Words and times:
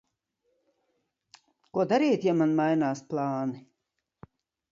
Ko 1.77 1.85
darīt, 1.91 2.25
ja 2.29 2.35
man 2.39 2.55
mainās 2.61 3.05
plāni? 3.13 3.63